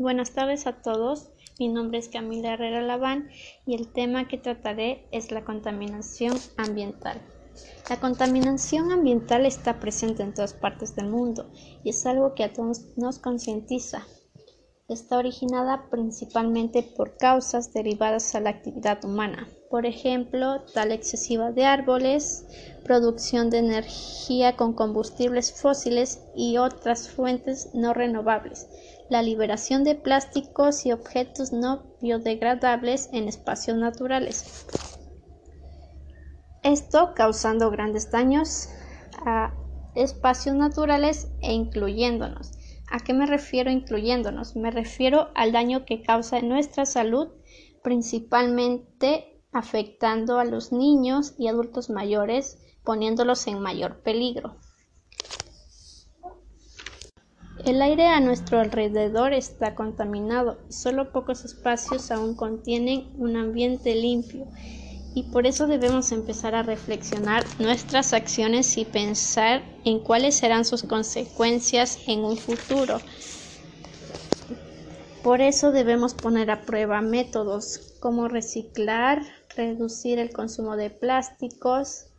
Buenas 0.00 0.30
tardes 0.30 0.66
a 0.66 0.80
todos. 0.80 1.28
Mi 1.58 1.68
nombre 1.68 1.98
es 1.98 2.08
Camila 2.08 2.54
Herrera 2.54 2.80
Laván 2.80 3.28
y 3.66 3.74
el 3.74 3.92
tema 3.92 4.28
que 4.28 4.38
trataré 4.38 5.06
es 5.12 5.30
la 5.30 5.44
contaminación 5.44 6.38
ambiental. 6.56 7.20
La 7.90 8.00
contaminación 8.00 8.92
ambiental 8.92 9.44
está 9.44 9.78
presente 9.78 10.22
en 10.22 10.32
todas 10.32 10.54
partes 10.54 10.96
del 10.96 11.08
mundo 11.08 11.50
y 11.84 11.90
es 11.90 12.06
algo 12.06 12.34
que 12.34 12.44
a 12.44 12.52
todos 12.54 12.96
nos 12.96 13.18
concientiza. 13.18 14.06
Está 14.90 15.18
originada 15.18 15.88
principalmente 15.88 16.82
por 16.82 17.16
causas 17.16 17.72
derivadas 17.72 18.34
a 18.34 18.40
la 18.40 18.50
actividad 18.50 19.04
humana, 19.04 19.48
por 19.70 19.86
ejemplo, 19.86 20.64
tal 20.74 20.90
excesiva 20.90 21.52
de 21.52 21.64
árboles, 21.64 22.44
producción 22.82 23.50
de 23.50 23.58
energía 23.58 24.56
con 24.56 24.72
combustibles 24.72 25.52
fósiles 25.52 26.24
y 26.34 26.56
otras 26.56 27.08
fuentes 27.08 27.70
no 27.72 27.94
renovables, 27.94 28.66
la 29.08 29.22
liberación 29.22 29.84
de 29.84 29.94
plásticos 29.94 30.84
y 30.84 30.90
objetos 30.90 31.52
no 31.52 31.84
biodegradables 32.00 33.10
en 33.12 33.28
espacios 33.28 33.76
naturales. 33.76 34.66
Esto 36.64 37.12
causando 37.14 37.70
grandes 37.70 38.10
daños 38.10 38.68
a 39.24 39.54
espacios 39.94 40.56
naturales 40.56 41.28
e 41.42 41.52
incluyéndonos. 41.52 42.59
¿A 42.90 42.98
qué 42.98 43.14
me 43.14 43.26
refiero 43.26 43.70
incluyéndonos? 43.70 44.56
Me 44.56 44.72
refiero 44.72 45.28
al 45.36 45.52
daño 45.52 45.84
que 45.84 46.02
causa 46.02 46.38
en 46.38 46.48
nuestra 46.48 46.86
salud, 46.86 47.28
principalmente 47.84 49.40
afectando 49.52 50.38
a 50.38 50.44
los 50.44 50.72
niños 50.72 51.34
y 51.38 51.46
adultos 51.46 51.88
mayores, 51.88 52.58
poniéndolos 52.82 53.46
en 53.46 53.60
mayor 53.60 54.00
peligro. 54.02 54.56
El 57.64 57.80
aire 57.82 58.06
a 58.08 58.20
nuestro 58.20 58.58
alrededor 58.58 59.34
está 59.34 59.74
contaminado 59.76 60.58
y 60.68 60.72
solo 60.72 61.12
pocos 61.12 61.44
espacios 61.44 62.10
aún 62.10 62.34
contienen 62.34 63.12
un 63.18 63.36
ambiente 63.36 63.94
limpio 63.94 64.48
y 65.14 65.24
por 65.24 65.46
eso 65.46 65.66
debemos 65.66 66.12
empezar 66.12 66.54
a 66.54 66.62
reflexionar 66.62 67.44
nuestras 67.58 68.12
acciones 68.12 68.76
y 68.78 68.84
pensar 68.84 69.62
en 69.84 70.00
cuáles 70.00 70.36
serán 70.36 70.64
sus 70.64 70.82
consecuencias 70.82 71.98
en 72.06 72.24
un 72.24 72.36
futuro. 72.36 73.00
Por 75.22 75.40
eso 75.40 75.72
debemos 75.72 76.14
poner 76.14 76.50
a 76.50 76.64
prueba 76.64 77.00
métodos 77.00 77.96
como 78.00 78.28
reciclar, 78.28 79.22
reducir 79.54 80.18
el 80.18 80.32
consumo 80.32 80.76
de 80.76 80.90
plásticos, 80.90 82.09